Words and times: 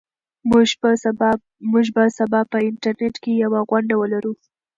موږ 1.71 1.87
به 1.95 2.03
سبا 2.17 2.41
په 2.51 2.57
انټرنيټ 2.69 3.15
کې 3.23 3.31
یوه 3.43 3.59
غونډه 3.69 3.95
ولرو. 3.97 4.33